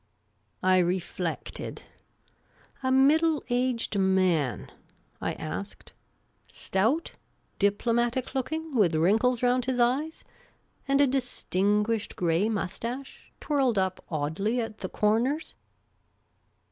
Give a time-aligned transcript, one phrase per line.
[0.63, 1.83] I reflected."
[2.81, 4.71] A middle aged man?"
[5.21, 5.93] I asked,
[6.25, 7.11] *" Stout,
[7.59, 10.23] diplomatic looking, with wrinkles round his eyes,
[10.87, 15.53] and a dis tinguished grey moustache, twirled up oddly at the corners